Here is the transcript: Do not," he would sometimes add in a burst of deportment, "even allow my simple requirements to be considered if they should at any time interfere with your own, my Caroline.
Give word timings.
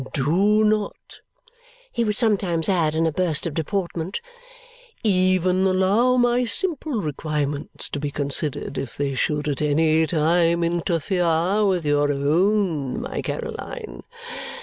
Do 0.13 0.63
not," 0.63 1.19
he 1.91 2.03
would 2.03 2.15
sometimes 2.17 2.67
add 2.67 2.95
in 2.95 3.05
a 3.05 3.11
burst 3.11 3.45
of 3.45 3.53
deportment, 3.53 4.19
"even 5.03 5.63
allow 5.67 6.17
my 6.17 6.43
simple 6.43 7.03
requirements 7.03 7.87
to 7.89 7.99
be 7.99 8.09
considered 8.09 8.79
if 8.79 8.97
they 8.97 9.13
should 9.13 9.47
at 9.47 9.61
any 9.61 10.07
time 10.07 10.63
interfere 10.63 11.63
with 11.67 11.85
your 11.85 12.11
own, 12.11 13.01
my 13.01 13.21
Caroline. 13.21 14.01